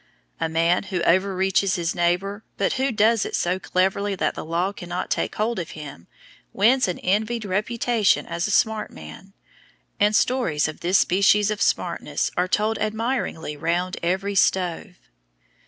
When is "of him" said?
5.59-6.07